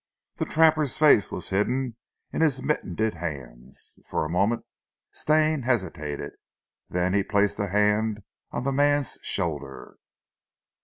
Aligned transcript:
The 0.37 0.45
trapper's 0.45 0.97
face 0.97 1.29
was 1.31 1.51
hidden 1.51 1.95
in 2.33 2.41
his 2.41 2.63
mittened 2.63 2.97
hands. 2.99 3.99
For 4.07 4.25
a 4.25 4.29
moment 4.31 4.65
Stane 5.11 5.61
hesitated, 5.61 6.31
then 6.89 7.13
he 7.13 7.21
placed 7.21 7.59
a 7.59 7.67
hand 7.67 8.23
on 8.49 8.63
the 8.63 8.71
man's 8.71 9.19
shoulder. 9.21 9.99